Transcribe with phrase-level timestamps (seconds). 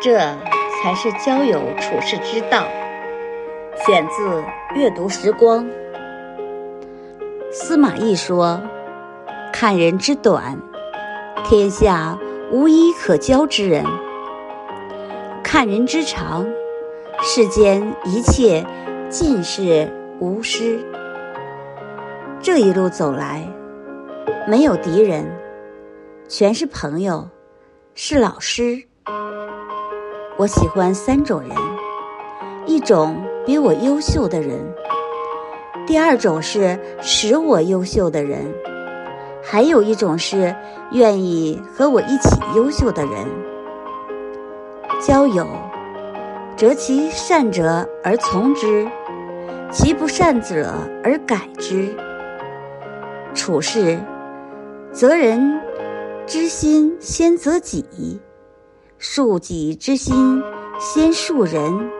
[0.00, 0.18] 这
[0.82, 2.64] 才是交友处世之道。
[3.86, 4.28] 选自
[4.74, 5.64] 《阅读时光》。
[7.52, 8.60] 司马懿说
[9.52, 10.58] ：“看人之短，
[11.44, 12.18] 天下
[12.50, 13.84] 无一可交之人；
[15.42, 16.46] 看人之长，
[17.22, 18.64] 世间一切
[19.08, 19.88] 尽是
[20.20, 20.80] 吾师。”
[22.40, 23.46] 这一路走来，
[24.48, 25.26] 没有敌人，
[26.28, 27.28] 全是朋友，
[27.98, 28.82] 是老师。
[30.36, 31.50] 我喜欢三种人：
[32.66, 34.58] 一种比我优秀的人；
[35.86, 38.40] 第二种是使我优秀的人；
[39.42, 40.54] 还有一种是
[40.92, 43.14] 愿意和我一起优秀的人。
[45.00, 45.46] 交友，
[46.54, 48.86] 择其善者而从之，
[49.72, 50.70] 其不善者
[51.02, 51.96] 而改之。
[53.32, 53.98] 处事，
[54.92, 55.58] 责人
[56.26, 57.84] 知心先择己。
[58.98, 60.42] 恕己之心，
[60.80, 61.95] 先恕人。